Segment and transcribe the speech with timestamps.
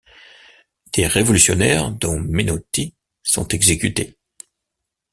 [0.95, 4.17] Des révolutionnaires, dont Menotti, sont exécutés.